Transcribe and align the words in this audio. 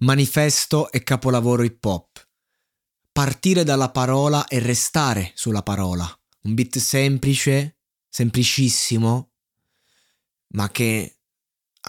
Manifesto 0.00 0.90
e 0.90 1.02
capolavoro 1.02 1.62
hip 1.62 1.84
hop. 1.84 2.26
Partire 3.12 3.64
dalla 3.64 3.90
parola 3.90 4.46
e 4.46 4.58
restare 4.58 5.32
sulla 5.34 5.62
parola. 5.62 6.06
Un 6.42 6.54
beat 6.54 6.78
semplice, 6.78 7.78
semplicissimo, 8.08 9.30
ma 10.48 10.70
che 10.70 11.16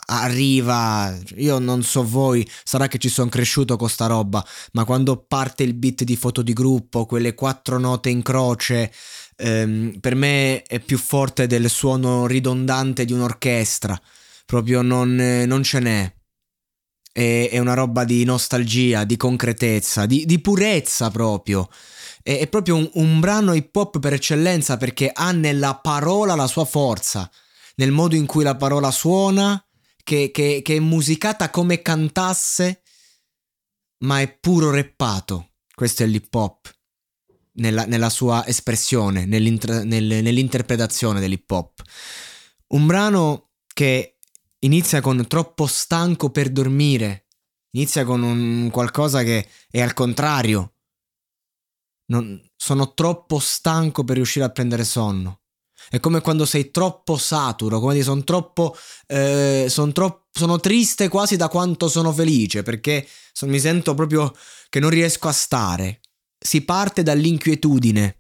arriva. 0.06 1.16
Io 1.36 1.60
non 1.60 1.84
so 1.84 2.04
voi, 2.04 2.50
sarà 2.64 2.88
che 2.88 2.98
ci 2.98 3.10
sono 3.10 3.30
cresciuto 3.30 3.76
con 3.76 3.90
sta 3.90 4.08
roba, 4.08 4.46
ma 4.74 4.86
quando 4.86 5.18
parte 5.18 5.64
il 5.64 5.74
beat 5.74 6.04
di 6.04 6.16
foto 6.16 6.42
di 6.42 6.54
gruppo, 6.54 7.06
quelle 7.06 7.34
quattro 7.34 7.78
note 7.78 8.10
in 8.10 8.22
croce, 8.22 8.92
ehm, 9.36 10.00
per 10.00 10.16
me 10.16 10.64
è 10.64 10.80
più 10.80 10.98
forte 10.98 11.46
del 11.46 11.70
suono 11.70 12.26
ridondante 12.26 13.04
di 13.04 13.12
un'orchestra. 13.12 14.00
Proprio 14.46 14.82
non, 14.82 15.14
non 15.46 15.62
ce 15.62 15.80
n'è 15.80 16.17
è, 17.18 17.50
è 17.50 17.58
una 17.58 17.74
roba 17.74 18.04
di 18.04 18.24
nostalgia, 18.24 19.04
di 19.04 19.18
concretezza, 19.18 20.06
di, 20.06 20.26
di 20.28 20.40
purezza 20.40 21.10
proprio. 21.10 21.68
È, 22.22 22.38
è 22.38 22.48
proprio 22.48 22.76
un, 22.76 22.88
un 22.94 23.20
brano 23.20 23.54
hip 23.54 23.76
hop 23.76 23.98
per 23.98 24.14
eccellenza 24.14 24.78
perché 24.78 25.10
ha 25.12 25.32
nella 25.32 25.78
parola 25.78 26.36
la 26.36 26.46
sua 26.46 26.66
forza, 26.66 27.28
nel 27.78 27.90
modo 27.90 28.16
in 28.16 28.28
cui 28.28 28.44
la 28.44 28.56
parola 28.56 28.92
suona, 28.92 29.60
che, 30.04 30.30
che, 30.32 30.62
che 30.64 30.76
è 30.76 30.80
musicata 30.80 31.50
come 31.50 31.82
cantasse, 31.82 32.84
ma 34.04 34.22
è 34.22 34.32
puro 34.38 34.70
reppato. 34.70 35.54
Questo 35.74 36.04
è 36.04 36.06
l'hip 36.06 36.34
hop. 36.36 36.72
Nella, 37.54 37.86
nella, 37.86 38.12
sua 38.12 38.46
espressione, 38.46 39.26
nell'inter- 39.26 39.84
nel, 39.84 40.22
nell'interpretazione 40.22 41.20
dell'hip 41.20 41.50
hop. 41.50 41.82
Un 42.68 42.86
brano 42.86 43.54
che 43.74 44.17
inizia 44.60 45.02
con 45.02 45.26
troppo 45.28 45.68
stanco 45.68 46.30
per 46.30 46.50
dormire, 46.50 47.28
inizia 47.72 48.06
con 48.06 48.24
un 48.24 48.70
qualcosa 48.72 49.24
che 49.24 49.48
è 49.70 49.82
al 49.82 49.94
contrario. 49.94 50.74
Non, 52.10 52.42
sono 52.56 52.94
troppo 52.94 53.40
stanco 53.40 54.04
per 54.04 54.16
riuscire 54.16 54.46
a 54.46 54.50
prendere 54.50 54.84
sonno. 54.84 55.42
È 55.90 56.00
come 56.00 56.22
quando 56.22 56.46
sei 56.46 56.72
troppo 56.72 57.18
saturo, 57.18 57.80
come 57.80 57.94
dire, 57.94 58.04
sono 58.04 58.24
troppo, 58.24 58.76
eh, 59.06 59.68
son 59.70 59.94
troppo, 59.94 60.26
sono 60.32 60.60
triste 60.60 61.08
quasi 61.08 61.36
da 61.38 61.48
quanto 61.48 61.88
sono 61.88 62.12
felice, 62.12 62.64
perché 62.64 63.08
son, 63.32 63.50
mi 63.50 63.60
sento 63.60 63.94
proprio 63.94 64.34
che 64.70 64.80
non 64.80 64.90
riesco 64.90 65.28
a 65.28 65.32
stare. 65.32 66.02
Si 66.38 66.64
parte 66.64 67.04
dall'inquietudine, 67.04 68.17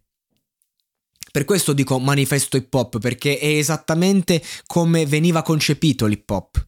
per 1.37 1.45
questo 1.45 1.73
dico 1.73 1.99
manifesto 1.99 2.57
hip 2.57 2.73
hop, 2.73 2.97
perché 2.97 3.37
è 3.37 3.45
esattamente 3.45 4.41
come 4.65 5.05
veniva 5.05 5.43
concepito 5.43 6.07
l'hip 6.07 6.27
hop. 6.27 6.67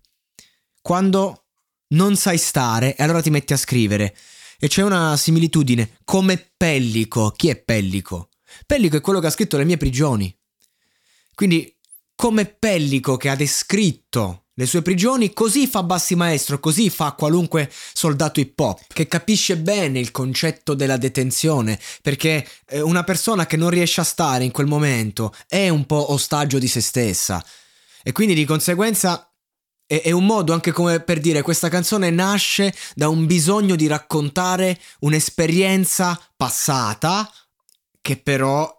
Quando 0.80 1.46
non 1.96 2.16
sai 2.16 2.38
stare, 2.38 2.96
e 2.96 3.02
allora 3.02 3.20
ti 3.20 3.32
metti 3.32 3.54
a 3.54 3.58
scrivere. 3.58 4.16
E 4.60 4.68
c'è 4.68 4.84
una 4.84 5.18
similitudine, 5.18 5.98
come 6.04 6.52
Pellico. 6.56 7.32
Chi 7.32 7.50
è 7.50 7.56
Pellico? 7.56 8.30
Pellico 8.68 8.96
è 8.96 9.02
quello 9.02 9.20
che 9.20 9.26
ha 9.26 9.32
scritto 9.32 9.58
Le 9.58 9.64
mie 9.66 9.78
prigioni. 9.78 10.32
Quindi, 11.34 11.76
come 12.14 12.46
Pellico 12.46 13.18
che 13.18 13.30
ha 13.30 13.36
descritto 13.36 14.49
le 14.60 14.66
sue 14.66 14.82
prigioni, 14.82 15.32
così 15.32 15.68
fa 15.68 15.84
Bassi 15.84 16.16
Maestro, 16.16 16.60
così 16.60 16.90
fa 16.90 17.14
qualunque 17.14 17.72
soldato 17.94 18.42
hip 18.42 18.60
hop, 18.60 18.82
che 18.90 19.08
capisce 19.08 19.56
bene 19.56 20.00
il 20.00 20.12
concetto 20.12 20.74
della 20.74 20.98
detenzione, 20.98 21.80
perché 22.02 22.46
eh, 22.68 22.82
una 22.82 23.06
persona 23.06 23.46
che 23.46 23.56
non 23.56 23.70
riesce 23.70 24.02
a 24.02 24.04
stare 24.04 24.44
in 24.44 24.52
quel 24.52 24.68
momento 24.68 25.34
è 25.48 25.70
un 25.70 25.86
po' 25.86 26.12
ostaggio 26.12 26.60
di 26.60 26.68
se 26.68 26.82
stessa. 26.82 27.42
E 28.04 28.12
quindi 28.12 28.34
di 28.34 28.44
conseguenza 28.44 29.32
è, 29.86 30.02
è 30.02 30.12
un 30.12 30.26
modo 30.26 30.52
anche 30.52 30.74
come 30.74 31.00
per 31.00 31.22
dire 31.22 31.42
questa 31.42 31.70
canzone 31.70 32.10
nasce 32.10 32.76
da 32.96 33.08
un 33.08 33.26
bisogno 33.26 33.78
di 33.78 33.88
raccontare 33.88 34.78
un'esperienza 35.00 36.20
passata 36.36 37.32
che 38.02 38.18
però 38.18 38.79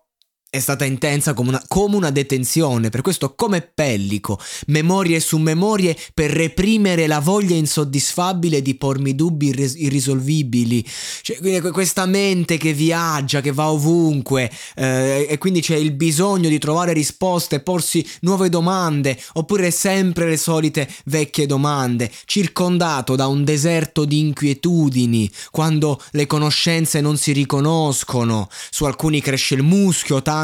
è 0.52 0.58
stata 0.58 0.84
intensa 0.84 1.32
come 1.32 1.50
una, 1.50 1.62
come 1.68 1.94
una, 1.94 2.10
detenzione, 2.10 2.88
per 2.88 3.02
questo 3.02 3.36
come 3.36 3.60
pellico, 3.60 4.36
memorie 4.66 5.20
su 5.20 5.38
memorie 5.38 5.96
per 6.12 6.32
reprimere 6.32 7.06
la 7.06 7.20
voglia 7.20 7.54
insoddisfabile 7.54 8.60
di 8.60 8.74
pormi 8.74 9.14
dubbi 9.14 9.46
irres- 9.46 9.76
irrisolvibili. 9.76 10.84
Cioè, 11.22 11.60
questa 11.70 12.04
mente 12.06 12.56
che 12.56 12.72
viaggia, 12.72 13.40
che 13.40 13.52
va 13.52 13.70
ovunque, 13.70 14.50
eh, 14.74 15.24
e 15.30 15.38
quindi 15.38 15.60
c'è 15.60 15.76
il 15.76 15.92
bisogno 15.92 16.48
di 16.48 16.58
trovare 16.58 16.92
risposte, 16.92 17.60
porsi 17.60 18.04
nuove 18.22 18.48
domande, 18.48 19.16
oppure 19.34 19.70
sempre 19.70 20.28
le 20.28 20.36
solite 20.36 20.92
vecchie 21.04 21.46
domande, 21.46 22.10
circondato 22.24 23.14
da 23.14 23.28
un 23.28 23.44
deserto 23.44 24.04
di 24.04 24.18
inquietudini, 24.18 25.30
quando 25.52 26.02
le 26.10 26.26
conoscenze 26.26 27.00
non 27.00 27.16
si 27.16 27.30
riconoscono, 27.30 28.48
su 28.70 28.84
alcuni 28.84 29.20
cresce 29.20 29.54
il 29.54 29.62
muschio, 29.62 30.20
tanto 30.22 30.38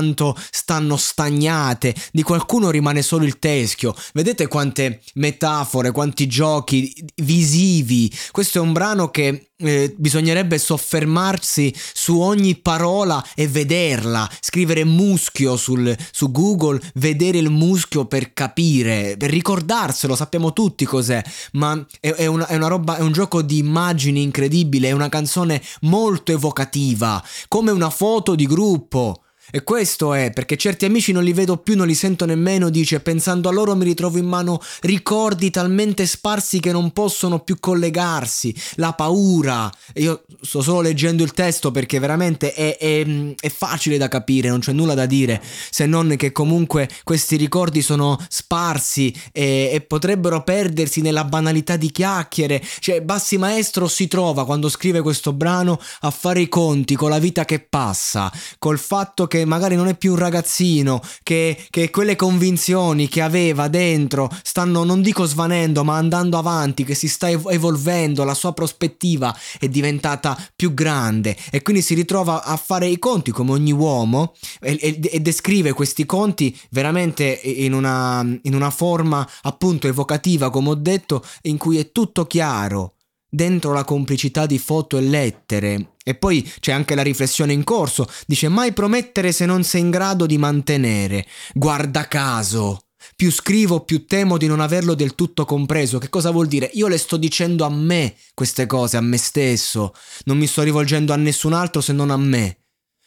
stanno 0.50 0.96
stagnate, 0.96 1.94
di 2.12 2.22
qualcuno 2.22 2.70
rimane 2.70 3.02
solo 3.02 3.24
il 3.24 3.38
teschio. 3.38 3.94
Vedete 4.12 4.46
quante 4.48 5.00
metafore, 5.14 5.92
quanti 5.92 6.26
giochi 6.26 6.92
visivi. 7.16 8.12
Questo 8.30 8.58
è 8.58 8.60
un 8.60 8.72
brano 8.72 9.10
che 9.10 9.50
eh, 9.58 9.94
bisognerebbe 9.96 10.58
soffermarsi 10.58 11.74
su 11.94 12.20
ogni 12.20 12.56
parola 12.56 13.24
e 13.34 13.48
vederla, 13.48 14.28
scrivere 14.40 14.84
muschio 14.84 15.56
sul, 15.56 15.96
su 16.10 16.30
Google, 16.30 16.80
vedere 16.94 17.38
il 17.38 17.50
muschio 17.50 18.04
per 18.06 18.32
capire, 18.32 19.16
per 19.18 19.30
ricordarselo, 19.30 20.14
sappiamo 20.14 20.52
tutti 20.52 20.84
cos'è, 20.84 21.22
ma 21.52 21.84
è, 22.00 22.10
è, 22.10 22.26
una, 22.26 22.46
è 22.46 22.56
una 22.56 22.68
roba, 22.68 22.96
è 22.96 23.00
un 23.00 23.12
gioco 23.12 23.42
di 23.42 23.58
immagini 23.58 24.22
incredibile, 24.22 24.88
è 24.88 24.92
una 24.92 25.08
canzone 25.08 25.62
molto 25.82 26.32
evocativa, 26.32 27.22
come 27.48 27.70
una 27.70 27.90
foto 27.90 28.34
di 28.34 28.46
gruppo 28.46 29.22
E 29.50 29.62
questo 29.62 30.12
è 30.12 30.32
perché 30.32 30.56
certi 30.56 30.86
amici 30.86 31.12
non 31.12 31.22
li 31.22 31.32
vedo 31.32 31.56
più, 31.58 31.76
non 31.76 31.86
li 31.86 31.94
sento 31.94 32.24
nemmeno, 32.24 32.68
dice, 32.68 32.98
pensando 33.00 33.48
a 33.48 33.52
loro 33.52 33.76
mi 33.76 33.84
ritrovo 33.84 34.18
in 34.18 34.26
mano 34.26 34.60
ricordi 34.80 35.50
talmente 35.50 36.04
sparsi 36.04 36.58
che 36.58 36.72
non 36.72 36.90
possono 36.90 37.38
più 37.40 37.58
collegarsi, 37.60 38.54
la 38.74 38.92
paura. 38.92 39.72
Io 39.94 40.24
sto 40.40 40.62
solo 40.62 40.80
leggendo 40.80 41.22
il 41.22 41.32
testo 41.32 41.70
perché 41.70 42.00
veramente 42.00 42.52
è, 42.52 42.76
è, 42.76 43.06
è 43.38 43.48
facile 43.48 43.98
da 43.98 44.08
capire, 44.08 44.48
non 44.48 44.58
c'è 44.58 44.72
nulla 44.72 44.94
da 44.94 45.06
dire, 45.06 45.40
se 45.70 45.86
non 45.86 46.14
che 46.16 46.32
comunque 46.32 46.88
questi 47.04 47.36
ricordi 47.36 47.82
sono 47.82 48.18
sparsi 48.28 49.14
e, 49.32 49.70
e 49.72 49.80
potrebbero 49.80 50.42
perdersi 50.42 51.00
nella 51.00 51.24
banalità 51.24 51.76
di 51.76 51.92
chiacchiere. 51.92 52.60
Cioè, 52.80 53.00
Bassi 53.00 53.38
Maestro 53.38 53.86
si 53.86 54.08
trova 54.08 54.44
quando 54.44 54.68
scrive 54.68 55.02
questo 55.02 55.32
brano 55.32 55.80
a 56.00 56.10
fare 56.10 56.40
i 56.40 56.48
conti 56.48 56.96
con 56.96 57.10
la 57.10 57.18
vita 57.18 57.44
che 57.44 57.60
passa, 57.60 58.32
col 58.58 58.78
fatto 58.78 59.26
che 59.26 59.35
che 59.36 59.44
magari 59.44 59.76
non 59.76 59.88
è 59.88 59.96
più 59.96 60.12
un 60.12 60.18
ragazzino, 60.18 61.00
che, 61.22 61.56
che 61.70 61.90
quelle 61.90 62.16
convinzioni 62.16 63.08
che 63.08 63.20
aveva 63.20 63.68
dentro 63.68 64.30
stanno, 64.42 64.84
non 64.84 65.02
dico 65.02 65.24
svanendo, 65.24 65.84
ma 65.84 65.96
andando 65.96 66.38
avanti, 66.38 66.84
che 66.84 66.94
si 66.94 67.08
sta 67.08 67.28
evolvendo, 67.28 68.24
la 68.24 68.34
sua 68.34 68.52
prospettiva 68.52 69.36
è 69.58 69.68
diventata 69.68 70.36
più 70.54 70.72
grande. 70.72 71.36
E 71.50 71.62
quindi 71.62 71.82
si 71.82 71.94
ritrova 71.94 72.44
a 72.44 72.56
fare 72.56 72.86
i 72.86 72.98
conti 72.98 73.30
come 73.30 73.52
ogni 73.52 73.72
uomo 73.72 74.34
e, 74.60 74.78
e, 74.80 74.98
e 75.02 75.20
descrive 75.20 75.72
questi 75.72 76.06
conti 76.06 76.56
veramente 76.70 77.24
in 77.24 77.72
una, 77.72 78.20
in 78.42 78.54
una 78.54 78.70
forma 78.70 79.28
appunto 79.42 79.86
evocativa, 79.86 80.50
come 80.50 80.70
ho 80.70 80.74
detto, 80.74 81.24
in 81.42 81.58
cui 81.58 81.78
è 81.78 81.92
tutto 81.92 82.26
chiaro 82.26 82.95
dentro 83.28 83.72
la 83.72 83.84
complicità 83.84 84.46
di 84.46 84.58
foto 84.58 84.96
e 84.96 85.02
lettere. 85.02 85.94
E 86.04 86.14
poi 86.14 86.48
c'è 86.60 86.72
anche 86.72 86.94
la 86.94 87.02
riflessione 87.02 87.52
in 87.52 87.64
corso, 87.64 88.06
dice 88.26 88.48
mai 88.48 88.72
promettere 88.72 89.32
se 89.32 89.46
non 89.46 89.64
sei 89.64 89.80
in 89.82 89.90
grado 89.90 90.26
di 90.26 90.38
mantenere. 90.38 91.26
Guarda 91.52 92.06
caso. 92.08 92.80
Più 93.14 93.30
scrivo, 93.30 93.80
più 93.80 94.06
temo 94.06 94.36
di 94.36 94.46
non 94.46 94.60
averlo 94.60 94.94
del 94.94 95.14
tutto 95.14 95.44
compreso. 95.44 95.98
Che 95.98 96.08
cosa 96.08 96.30
vuol 96.30 96.48
dire? 96.48 96.70
Io 96.74 96.88
le 96.88 96.98
sto 96.98 97.16
dicendo 97.16 97.64
a 97.64 97.70
me 97.70 98.14
queste 98.34 98.66
cose, 98.66 98.96
a 98.96 99.00
me 99.00 99.16
stesso. 99.16 99.94
Non 100.24 100.38
mi 100.38 100.46
sto 100.46 100.62
rivolgendo 100.62 101.12
a 101.12 101.16
nessun 101.16 101.52
altro 101.52 101.80
se 101.80 101.92
non 101.92 102.10
a 102.10 102.16
me 102.16 102.58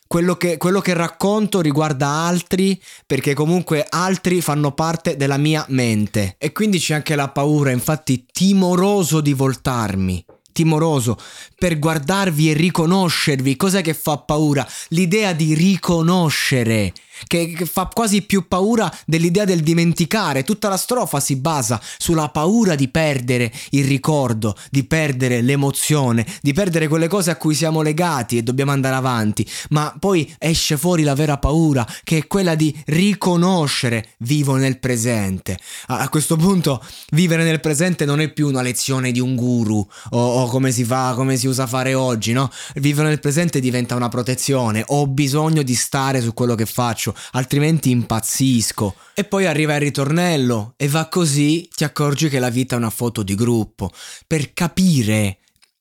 quello 0.09 0.37
che, 0.37 0.57
quello 0.57 0.81
che 0.81 0.95
racconto 0.95 1.61
riguarda 1.61 2.07
altri 2.07 2.81
perché 3.05 3.35
comunque 3.35 3.85
altri 3.87 4.41
fanno 4.41 4.71
parte 4.71 5.15
della 5.15 5.37
mia 5.37 5.63
mente 5.69 6.33
e 6.39 6.51
quindi 6.51 6.79
c'è 6.79 6.95
anche 6.95 7.13
la 7.13 7.29
paura, 7.29 7.69
infatti 7.69 8.25
timoroso 8.31 9.21
di 9.21 9.33
voltarmi 9.33 10.25
timoroso 10.51 11.15
per 11.55 11.79
guardarvi 11.79 12.49
e 12.49 12.53
riconoscervi. 12.53 13.55
Cos'è 13.55 13.81
che 13.81 13.93
fa 13.93 14.17
paura? 14.17 14.67
L'idea 14.89 15.31
di 15.31 15.53
riconoscere 15.53 16.91
che, 17.27 17.55
fa 17.65 17.89
quasi 17.93 18.21
più 18.21 18.47
paura 18.47 18.91
dell'idea 19.05 19.45
del 19.45 19.61
dimenticare. 19.61 20.43
Tutta 20.43 20.69
la 20.69 20.77
strofa 20.77 21.19
si 21.19 21.35
basa 21.35 21.81
sulla 21.97 22.29
paura 22.29 22.75
di 22.75 22.87
perdere 22.87 23.51
il 23.71 23.85
ricordo, 23.85 24.55
di 24.69 24.83
perdere 24.83 25.41
l'emozione, 25.41 26.25
di 26.41 26.53
perdere 26.53 26.87
quelle 26.87 27.07
cose 27.07 27.31
a 27.31 27.35
cui 27.35 27.55
siamo 27.55 27.81
legati 27.81 28.37
e 28.37 28.43
dobbiamo 28.43 28.71
andare 28.71 28.95
avanti. 28.95 29.47
Ma 29.69 29.95
poi 29.99 30.33
esce 30.37 30.77
fuori 30.77 31.03
la 31.03 31.15
vera 31.15 31.37
paura, 31.37 31.85
che 32.03 32.17
è 32.17 32.27
quella 32.27 32.55
di 32.55 32.75
riconoscere 32.85 34.09
vivo 34.19 34.55
nel 34.55 34.79
presente. 34.79 35.57
A, 35.87 35.99
a 35.99 36.09
questo 36.09 36.35
punto 36.35 36.83
vivere 37.11 37.43
nel 37.43 37.59
presente 37.59 38.05
non 38.05 38.21
è 38.21 38.29
più 38.31 38.47
una 38.47 38.61
lezione 38.61 39.11
di 39.11 39.19
un 39.19 39.35
guru 39.35 39.85
o, 40.11 40.19
o 40.19 40.47
come 40.47 40.71
si 40.71 40.83
fa, 40.83 41.13
come 41.15 41.37
si 41.37 41.47
usa 41.47 41.67
fare 41.67 41.93
oggi, 41.93 42.33
no? 42.33 42.49
Vivere 42.75 43.09
nel 43.09 43.19
presente 43.19 43.59
diventa 43.59 43.95
una 43.95 44.09
protezione. 44.09 44.83
Ho 44.87 45.07
bisogno 45.07 45.63
di 45.63 45.75
stare 45.75 46.21
su 46.21 46.33
quello 46.33 46.55
che 46.55 46.65
faccio 46.65 47.08
faccio, 47.09 47.15
altrimenti 47.31 47.89
impazzisco. 47.89 48.95
E 49.13 49.23
poi 49.23 49.45
arriva 49.45 49.75
il 49.75 49.81
ritornello 49.81 50.73
e 50.77 50.87
va 50.87 51.07
così, 51.07 51.67
ti 51.73 51.83
accorgi 51.83 52.29
che 52.29 52.39
la 52.39 52.49
vita 52.49 52.75
è 52.75 52.77
una 52.77 52.89
foto 52.89 53.23
di 53.23 53.35
gruppo. 53.35 53.91
Per 54.25 54.53
capire 54.53 55.39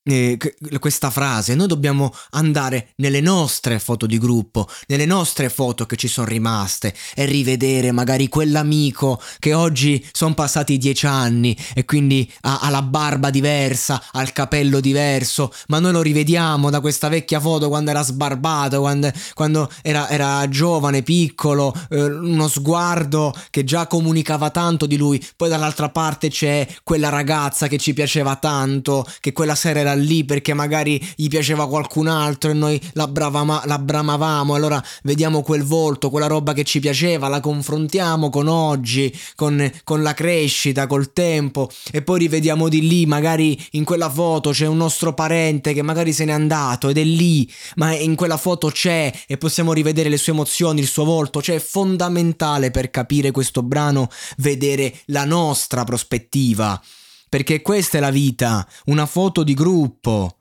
eh, 0.08 0.38
questa 0.78 1.10
frase, 1.10 1.54
noi 1.54 1.66
dobbiamo 1.66 2.12
andare 2.30 2.92
nelle 2.96 3.20
nostre 3.20 3.78
foto 3.78 4.06
di 4.06 4.18
gruppo, 4.18 4.68
nelle 4.86 5.04
nostre 5.04 5.48
foto 5.48 5.86
che 5.86 5.96
ci 5.96 6.08
sono 6.08 6.26
rimaste 6.26 6.94
e 7.14 7.24
rivedere 7.26 7.92
magari 7.92 8.28
quell'amico 8.28 9.20
che 9.38 9.52
oggi 9.54 10.04
sono 10.12 10.34
passati 10.34 10.78
dieci 10.78 11.06
anni 11.06 11.56
e 11.74 11.84
quindi 11.84 12.30
ha, 12.42 12.60
ha, 12.60 12.70
la 12.70 12.82
barba 12.82 13.30
diversa, 13.30 14.02
ha 14.12 14.22
il 14.22 14.32
capello 14.32 14.80
diverso, 14.80 15.52
ma 15.68 15.78
noi 15.78 15.92
lo 15.92 16.02
rivediamo 16.02 16.70
da 16.70 16.80
questa 16.80 17.08
vecchia 17.08 17.40
foto 17.40 17.68
quando 17.68 17.90
era 17.90 18.02
sbarbato, 18.02 18.80
quando, 18.80 19.10
quando 19.34 19.70
era, 19.82 20.08
era, 20.08 20.48
giovane, 20.48 21.02
piccolo, 21.02 21.74
eh, 21.90 22.02
uno 22.02 22.48
sguardo 22.48 23.34
che 23.50 23.64
già 23.64 23.86
comunicava 23.86 24.50
tanto 24.50 24.86
di 24.86 24.96
lui, 24.96 25.24
poi 25.36 25.48
dall'altra 25.48 25.90
parte 25.90 26.28
c'è 26.28 26.66
quella 26.82 27.08
ragazza 27.08 27.66
che 27.68 27.78
ci 27.78 27.92
piaceva 27.92 28.36
tanto, 28.36 29.06
che 29.20 29.32
quella 29.32 29.54
sera 29.54 29.80
era 29.80 29.94
lì 29.98 30.24
perché 30.24 30.54
magari 30.54 31.00
gli 31.16 31.28
piaceva 31.28 31.68
qualcun 31.68 32.06
altro 32.06 32.50
e 32.50 32.54
noi 32.54 32.80
la, 32.92 33.06
bravama, 33.06 33.62
la 33.66 33.78
bramavamo, 33.78 34.54
allora 34.54 34.82
vediamo 35.02 35.42
quel 35.42 35.62
volto, 35.62 36.10
quella 36.10 36.26
roba 36.26 36.52
che 36.52 36.64
ci 36.64 36.80
piaceva, 36.80 37.28
la 37.28 37.40
confrontiamo 37.40 38.30
con 38.30 38.48
oggi, 38.48 39.12
con, 39.34 39.70
con 39.84 40.02
la 40.02 40.14
crescita, 40.14 40.86
col 40.86 41.12
tempo. 41.12 41.68
E 41.90 42.02
poi 42.02 42.20
rivediamo 42.20 42.68
di 42.68 42.86
lì, 42.86 43.06
magari 43.06 43.58
in 43.72 43.84
quella 43.84 44.10
foto 44.10 44.50
c'è 44.50 44.66
un 44.66 44.76
nostro 44.76 45.14
parente 45.14 45.72
che 45.72 45.82
magari 45.82 46.12
se 46.12 46.24
n'è 46.24 46.32
andato 46.32 46.88
ed 46.88 46.98
è 46.98 47.04
lì, 47.04 47.50
ma 47.76 47.94
in 47.94 48.14
quella 48.14 48.36
foto 48.36 48.68
c'è 48.68 49.12
e 49.26 49.36
possiamo 49.36 49.72
rivedere 49.72 50.08
le 50.08 50.16
sue 50.16 50.32
emozioni, 50.32 50.80
il 50.80 50.86
suo 50.86 51.04
volto, 51.04 51.42
cioè 51.42 51.56
è 51.56 51.60
fondamentale 51.60 52.70
per 52.70 52.90
capire 52.90 53.30
questo 53.30 53.62
brano 53.62 54.08
vedere 54.36 54.94
la 55.06 55.24
nostra 55.24 55.84
prospettiva 55.84 56.80
perché 57.28 57.62
questa 57.62 57.98
è 57.98 58.00
la 58.00 58.10
vita, 58.10 58.66
una 58.86 59.06
foto 59.06 59.42
di 59.42 59.54
gruppo. 59.54 60.37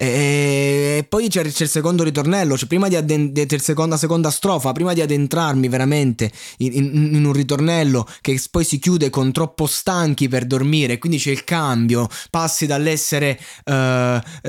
E 0.00 1.04
poi 1.08 1.26
c'è, 1.26 1.42
il 1.42 1.52
secondo 1.52 2.04
ritornello, 2.04 2.56
cioè 2.56 2.68
prima 2.68 2.86
di 2.86 2.94
addentrarmi, 2.94 3.58
seconda, 3.58 3.96
seconda 3.96 4.30
strofa, 4.30 4.70
prima 4.70 4.92
di 4.92 5.00
addentrarmi 5.00 5.66
veramente 5.66 6.30
in, 6.58 6.70
in, 6.72 7.14
in, 7.14 7.24
un 7.24 7.32
ritornello 7.32 8.06
che 8.20 8.40
poi 8.48 8.62
si 8.62 8.78
chiude 8.78 9.10
con 9.10 9.32
troppo 9.32 9.66
stanchi 9.66 10.28
per 10.28 10.46
dormire, 10.46 10.98
quindi 10.98 11.18
c'è 11.18 11.32
il 11.32 11.42
cambio, 11.42 12.06
passi 12.30 12.66
dall'essere 12.66 13.40
uh, 13.64 13.72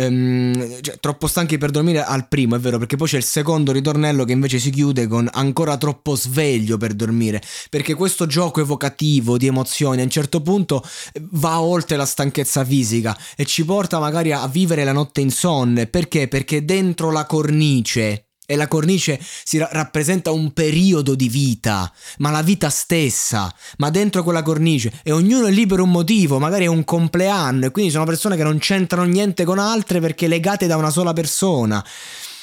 um, 0.04 0.81
cioè, 0.81 1.00
troppo 1.00 1.25
stanchi 1.25 1.57
per 1.57 1.72
dormire 1.72 2.04
al 2.04 2.28
primo, 2.28 2.56
è 2.56 2.60
vero, 2.60 2.78
perché 2.78 2.95
poi 2.95 3.07
c'è 3.07 3.18
il 3.18 3.24
secondo 3.24 3.72
ritornello 3.72 4.25
che 4.25 4.34
invece 4.34 4.60
si 4.60 4.69
chiude 4.69 5.07
con 5.07 5.28
ancora 5.34 5.78
troppo 5.78 6.16
sveglio 6.16 6.78
per 6.78 6.94
dormire, 6.94 7.42
perché 7.72 7.95
questo 7.95 8.28
gioco 8.28 8.62
evocativo 8.62 9.36
di 9.40 9.48
emozioni 9.48 10.02
a 10.02 10.04
un 10.04 10.12
certo 10.12 10.42
punto 10.42 10.84
va 11.31 11.60
oltre 11.60 11.98
la 11.98 12.06
stanchezza 12.06 12.63
fisica 12.63 13.18
e 13.36 13.45
ci 13.45 13.66
porta 13.66 13.98
magari 13.98 14.31
a 14.31 14.48
vivere 14.48 14.84
la 14.84 14.92
notte 14.92 15.22
in 15.22 15.38
sonne. 15.39 15.88
Perché? 15.88 16.27
Perché 16.27 16.65
dentro 16.65 17.12
la 17.12 17.25
cornice 17.25 18.25
e 18.45 18.56
la 18.56 18.68
cornice 18.68 19.19
si 19.21 19.57
ra- 19.57 19.69
rappresenta 19.71 20.31
un 20.31 20.51
periodo 20.51 21.15
di 21.15 21.30
vita, 21.30 21.89
ma 22.18 22.30
la 22.30 22.41
vita 22.41 22.69
stessa, 22.69 23.53
ma 23.77 23.89
dentro 23.89 24.24
quella 24.24 24.41
cornice 24.41 24.91
e 25.01 25.12
ognuno 25.12 25.45
è 25.45 25.51
lì 25.51 25.65
per 25.65 25.80
un 25.80 25.91
motivo, 25.91 26.39
magari 26.39 26.65
è 26.65 26.68
un 26.68 26.83
compleanno 26.83 27.68
e 27.68 27.71
quindi 27.71 27.91
sono 27.91 28.06
persone 28.06 28.36
che 28.36 28.44
non 28.44 28.57
c'entrano 28.57 29.07
niente 29.07 29.45
con 29.45 29.59
altre 29.59 30.01
perché 30.01 30.27
legate 30.27 30.68
da 30.68 30.75
una 30.75 30.89
sola 30.89 31.13
persona. 31.13 31.85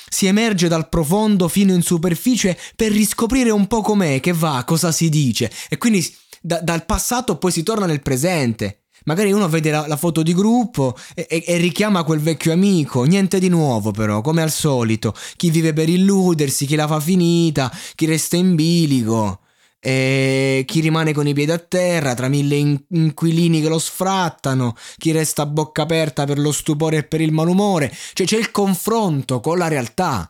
Si 0.09 0.27
emerge 0.27 0.69
dal 0.69 0.89
profondo 0.89 1.49
fino 1.49 1.75
in 1.75 1.83
superficie 1.83 2.57
per 2.77 2.93
riscoprire 2.93 3.51
un 3.51 3.67
po' 3.67 3.83
com'è, 3.83 4.21
che 4.21 4.33
va, 4.33 4.63
cosa 4.65 4.93
si 4.93 5.11
dice 5.11 5.51
e 5.69 5.77
quindi 5.77 6.07
da- 6.41 6.61
dal 6.63 6.87
passato 6.87 7.37
poi 7.37 7.51
si 7.51 7.63
torna 7.63 7.85
nel 7.85 8.01
presente. 8.01 8.86
Magari 9.07 9.33
uno 9.33 9.49
vede 9.49 9.71
la, 9.71 9.87
la 9.87 9.97
foto 9.97 10.23
di 10.23 10.35
gruppo 10.35 10.97
e, 11.15 11.27
e, 11.31 11.45
e, 11.47 11.57
richiama 11.59 12.03
quel 12.03 12.21
vecchio 12.21 12.53
amico, 12.53 13.05
niente 13.05 13.39
di 13.39 13.49
nuovo 13.49 13.93
però, 13.93 14.21
come 14.21 14.43
al 14.43 14.51
solito. 14.51 15.15
Chi 15.37 15.51
vive 15.51 15.73
per 15.73 15.89
illudersi, 15.89 16.67
chi 16.67 16.75
la 16.75 16.89
fa 16.89 16.99
finita, 16.99 17.73
chi 17.95 18.07
resta 18.07 18.37
in 18.37 18.55
bilico. 18.55 19.41
E 19.79 20.65
chi 20.67 20.81
rimane 20.81 21.13
con 21.13 21.29
i 21.29 21.35
piedi 21.35 21.53
a 21.53 21.59
terra 21.59 22.15
tra 22.15 22.27
mille 22.27 22.83
inquilini 22.89 23.61
che 23.61 23.69
lo 23.69 23.79
sfrattano, 23.79 24.75
chi 24.97 25.13
resta 25.13 25.43
a 25.43 25.47
bocca 25.47 25.83
aperta 25.83 26.25
per 26.25 26.41
lo 26.41 26.51
stupore 26.51 26.99
e 26.99 27.05
per 27.05 27.21
il 27.21 27.31
malumore, 27.31 27.95
cioè 28.13 28.27
c'è 28.27 28.37
il 28.37 28.51
confronto 28.51 29.39
con 29.39 29.59
la 29.59 29.69
realtà. 29.69 30.29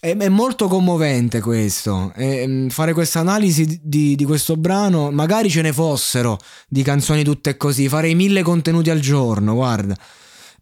È, 0.00 0.28
molto 0.28 0.68
commovente 0.68 1.40
questo. 1.40 2.12
E, 2.14 2.46
mm, 2.46 2.68
fare 2.68 2.92
questa 2.92 3.18
analisi 3.18 3.80
di, 3.82 4.14
di, 4.14 4.24
questo 4.24 4.56
brano, 4.56 5.10
magari 5.10 5.50
ce 5.50 5.60
ne 5.60 5.72
fossero 5.72 6.38
di 6.68 6.82
canzoni 6.82 7.24
tutte 7.24 7.56
così. 7.56 7.88
Farei 7.88 8.14
mille 8.14 8.42
contenuti 8.42 8.90
al 8.90 9.00
giorno, 9.00 9.54
guarda. 9.54 9.96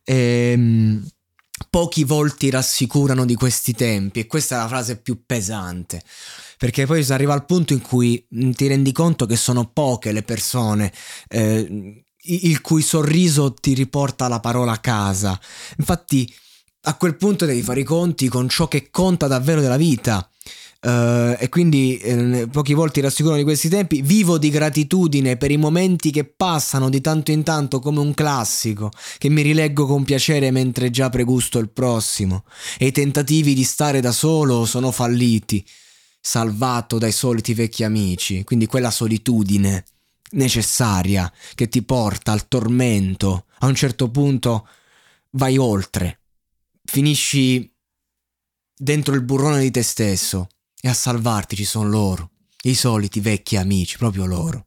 E, 0.02 0.52
ehm, 0.52 1.06
pochi 1.68 2.04
volti 2.04 2.48
rassicurano 2.50 3.24
di 3.26 3.34
questi 3.34 3.72
tempi, 3.74 4.20
e 4.20 4.26
questa 4.26 4.56
è 4.56 4.58
la 4.58 4.68
frase 4.68 4.96
più 4.96 5.24
pesante. 5.26 6.02
Perché 6.56 6.86
poi 6.86 7.04
si 7.04 7.12
arriva 7.12 7.34
al 7.34 7.44
punto 7.44 7.74
in 7.74 7.82
cui 7.82 8.26
mm, 8.34 8.52
ti 8.52 8.66
rendi 8.68 8.92
conto 8.92 9.26
che 9.26 9.36
sono 9.36 9.70
poche 9.70 10.12
le 10.12 10.22
persone. 10.22 10.90
Eh, 11.28 12.04
il 12.28 12.60
cui 12.62 12.82
sorriso 12.82 13.52
ti 13.52 13.74
riporta 13.74 14.28
la 14.28 14.40
parola 14.40 14.80
casa. 14.80 15.38
Infatti, 15.76 16.32
a 16.88 16.94
quel 16.94 17.16
punto 17.16 17.46
devi 17.46 17.62
fare 17.62 17.80
i 17.80 17.84
conti 17.84 18.28
con 18.28 18.48
ciò 18.48 18.68
che 18.68 18.90
conta 18.90 19.26
davvero 19.26 19.60
della 19.60 19.76
vita. 19.76 20.28
Uh, 20.78 21.34
e 21.40 21.48
quindi 21.48 21.96
eh, 21.96 22.46
pochi 22.48 22.72
volti 22.72 23.00
rassicurano 23.00 23.38
di 23.38 23.44
questi 23.44 23.68
tempi. 23.68 24.02
Vivo 24.02 24.38
di 24.38 24.50
gratitudine 24.50 25.36
per 25.36 25.50
i 25.50 25.56
momenti 25.56 26.12
che 26.12 26.24
passano 26.24 26.88
di 26.88 27.00
tanto 27.00 27.32
in 27.32 27.42
tanto 27.42 27.80
come 27.80 27.98
un 27.98 28.14
classico, 28.14 28.90
che 29.18 29.28
mi 29.28 29.42
rileggo 29.42 29.86
con 29.86 30.04
piacere 30.04 30.52
mentre 30.52 30.90
già 30.90 31.08
pregusto 31.08 31.58
il 31.58 31.70
prossimo. 31.70 32.44
E 32.78 32.86
i 32.86 32.92
tentativi 32.92 33.52
di 33.52 33.64
stare 33.64 34.00
da 34.00 34.12
solo 34.12 34.64
sono 34.64 34.92
falliti, 34.92 35.66
salvato 36.20 36.98
dai 36.98 37.12
soliti 37.12 37.52
vecchi 37.52 37.82
amici. 37.82 38.44
Quindi 38.44 38.66
quella 38.66 38.92
solitudine 38.92 39.84
necessaria 40.32 41.32
che 41.56 41.68
ti 41.68 41.82
porta 41.82 42.30
al 42.30 42.46
tormento. 42.46 43.46
A 43.60 43.66
un 43.66 43.74
certo 43.74 44.08
punto 44.08 44.68
vai 45.30 45.58
oltre, 45.58 46.20
finisci 46.86 47.70
dentro 48.74 49.14
il 49.14 49.22
burrone 49.22 49.60
di 49.60 49.70
te 49.70 49.82
stesso 49.82 50.48
e 50.80 50.88
a 50.88 50.94
salvarti 50.94 51.56
ci 51.56 51.64
sono 51.64 51.88
loro, 51.88 52.30
i 52.62 52.74
soliti 52.74 53.20
vecchi 53.20 53.56
amici, 53.56 53.98
proprio 53.98 54.24
loro. 54.24 54.66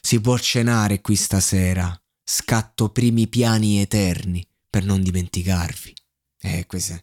Si 0.00 0.20
può 0.20 0.36
cenare 0.38 1.00
qui 1.00 1.16
stasera, 1.16 1.98
scatto 2.22 2.90
primi 2.90 3.28
piani 3.28 3.80
eterni 3.80 4.46
per 4.68 4.84
non 4.84 5.02
dimenticarvi. 5.02 5.94
Eh, 6.40 6.66
questa 6.66 7.00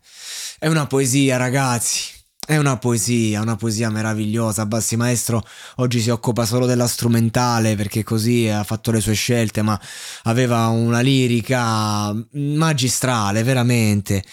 è 0.59 0.67
una 0.67 0.85
poesia, 0.85 1.37
ragazzi. 1.37 2.20
È 2.43 2.57
una 2.57 2.77
poesia, 2.77 3.39
una 3.39 3.55
poesia 3.55 3.89
meravigliosa. 3.91 4.65
Bassi 4.65 4.95
Maestro 4.95 5.43
oggi 5.75 6.01
si 6.01 6.09
occupa 6.09 6.43
solo 6.43 6.65
della 6.65 6.87
strumentale 6.87 7.75
perché 7.75 8.03
così 8.03 8.47
ha 8.47 8.63
fatto 8.63 8.91
le 8.91 8.99
sue 8.99 9.13
scelte, 9.13 9.61
ma 9.61 9.79
aveva 10.23 10.67
una 10.67 11.01
lirica 11.01 12.11
magistrale, 12.31 13.43
veramente. 13.43 14.23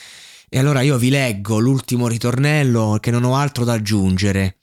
E 0.49 0.59
allora 0.59 0.81
io 0.81 0.97
vi 0.97 1.11
leggo 1.11 1.59
l'ultimo 1.59 2.09
ritornello 2.09 2.97
che 2.99 3.11
non 3.11 3.25
ho 3.25 3.37
altro 3.37 3.65
da 3.65 3.75
aggiungere. 3.75 4.62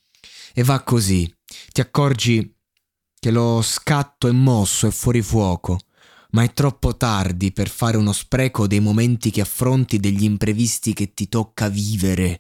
E 0.54 0.64
va 0.64 0.82
così. 0.82 1.32
Ti 1.72 1.82
accorgi 1.82 2.52
che 3.20 3.30
lo 3.32 3.62
scatto 3.62 4.28
è 4.28 4.32
mosso 4.32 4.88
e 4.88 4.92
fuori 4.92 5.22
fuoco, 5.22 5.80
ma 6.32 6.44
è 6.44 6.52
troppo 6.52 6.98
tardi 6.98 7.52
per 7.52 7.70
fare 7.70 7.96
uno 7.96 8.12
spreco 8.12 8.66
dei 8.66 8.80
momenti 8.80 9.30
che 9.30 9.42
affronti 9.42 10.00
degli 10.00 10.24
imprevisti 10.24 10.94
che 10.94 11.14
ti 11.14 11.30
tocca 11.30 11.70
vivere, 11.70 12.40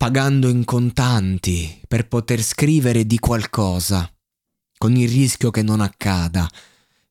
pagando 0.00 0.48
in 0.48 0.64
contanti 0.64 1.78
per 1.86 2.08
poter 2.08 2.40
scrivere 2.42 3.04
di 3.04 3.18
qualcosa, 3.18 4.10
con 4.78 4.96
il 4.96 5.06
rischio 5.06 5.50
che 5.50 5.60
non 5.60 5.82
accada, 5.82 6.50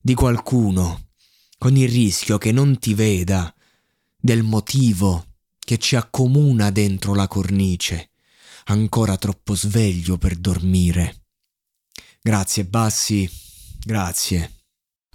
di 0.02 0.16
qualcuno, 0.16 1.10
con 1.60 1.76
il 1.76 1.88
rischio 1.88 2.40
che 2.40 2.52
non 2.52 2.80
ti 2.80 2.96
veda, 2.96 3.54
del 4.18 4.42
motivo 4.42 5.36
che 5.60 5.78
ci 5.78 5.96
accomuna 5.96 6.72
dentro 6.72 7.14
la 7.14 7.28
cornice, 7.28 8.10
ancora 8.66 9.18
troppo 9.18 9.54
sveglio 9.54 10.18
per 10.18 10.36
dormire. 10.36 11.26
Grazie 12.20 12.66
Bassi, 12.66 13.30
grazie. 13.86 14.52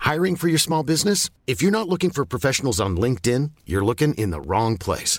Hiring 0.04 0.37
for 0.37 0.49
your 0.49 0.61
small 0.61 0.85
business? 0.85 1.28
If 1.45 1.61
you're 1.61 1.76
not 1.76 1.88
looking 1.88 2.12
for 2.12 2.25
professionals 2.25 2.78
on 2.78 2.95
LinkedIn, 2.95 3.50
you're 3.64 3.85
looking 3.85 4.14
in 4.14 4.31
the 4.31 4.40
wrong 4.40 4.76
place. 4.76 5.19